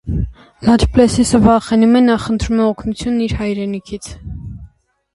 [0.67, 2.03] Լաչպլեսիսը վախենում է.
[2.07, 4.13] նա խնդրում է օգնություն իր հայրենիքից։